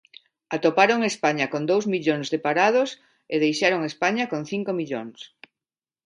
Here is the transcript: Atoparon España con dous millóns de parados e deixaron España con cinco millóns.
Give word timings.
Atoparon 0.55 1.01
España 1.11 1.45
con 1.53 1.63
dous 1.71 1.85
millóns 1.93 2.27
de 2.33 2.39
parados 2.47 2.89
e 3.33 3.35
deixaron 3.43 3.81
España 3.91 4.23
con 4.31 4.41
cinco 4.51 4.71
millóns. 4.79 5.19